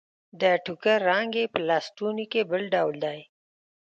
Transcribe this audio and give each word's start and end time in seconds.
د 0.41 0.43
ټوکر 0.65 0.97
رنګ 1.09 1.31
يې 1.39 1.45
په 1.53 1.59
لستوڼي 1.67 2.25
کې 2.31 2.41
بل 2.51 2.63
ډول 2.73 2.95
دی. 3.05 3.19